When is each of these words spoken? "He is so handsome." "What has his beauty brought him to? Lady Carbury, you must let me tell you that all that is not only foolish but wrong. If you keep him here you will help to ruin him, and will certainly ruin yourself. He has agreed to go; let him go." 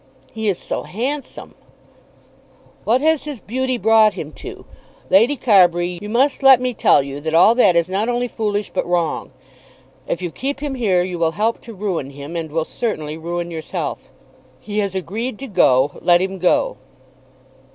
"He 0.31 0.47
is 0.47 0.57
so 0.57 0.81
handsome." 0.81 1.53
"What 2.85 3.01
has 3.01 3.25
his 3.25 3.39
beauty 3.39 3.77
brought 3.77 4.15
him 4.15 4.31
to? 4.31 4.65
Lady 5.11 5.35
Carbury, 5.35 5.99
you 6.01 6.09
must 6.09 6.41
let 6.41 6.59
me 6.59 6.73
tell 6.73 7.03
you 7.03 7.21
that 7.21 7.35
all 7.35 7.53
that 7.53 7.75
is 7.75 7.87
not 7.87 8.09
only 8.09 8.27
foolish 8.27 8.71
but 8.71 8.83
wrong. 8.87 9.29
If 10.07 10.23
you 10.23 10.31
keep 10.31 10.59
him 10.59 10.73
here 10.73 11.03
you 11.03 11.19
will 11.19 11.33
help 11.33 11.61
to 11.61 11.73
ruin 11.75 12.09
him, 12.09 12.35
and 12.35 12.49
will 12.49 12.65
certainly 12.65 13.15
ruin 13.15 13.51
yourself. 13.51 14.09
He 14.59 14.79
has 14.79 14.95
agreed 14.95 15.37
to 15.37 15.47
go; 15.47 15.91
let 16.01 16.19
him 16.19 16.39
go." 16.39 16.77